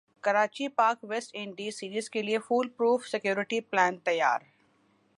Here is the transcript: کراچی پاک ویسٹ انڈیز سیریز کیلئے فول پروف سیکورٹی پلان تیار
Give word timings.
کراچی 0.23 0.67
پاک 0.77 1.03
ویسٹ 1.09 1.31
انڈیز 1.33 1.75
سیریز 1.79 2.09
کیلئے 2.09 2.37
فول 2.47 2.69
پروف 2.69 3.07
سیکورٹی 3.07 3.59
پلان 3.61 3.97
تیار 4.05 4.39